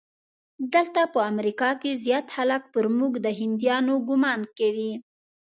دلته 0.73 1.01
په 1.13 1.19
امریکا 1.31 1.69
کې 1.81 1.91
زیات 2.05 2.25
خلک 2.35 2.61
پر 2.73 2.85
موږ 2.97 3.13
د 3.25 3.27
هندیانو 3.39 3.93
ګومان 4.07 4.41
کوي. 4.57 4.91